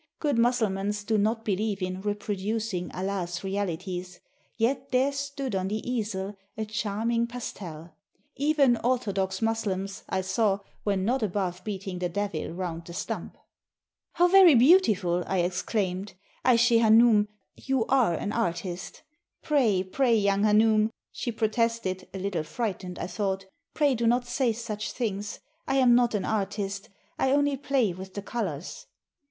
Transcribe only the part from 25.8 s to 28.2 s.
not an artist. I only play with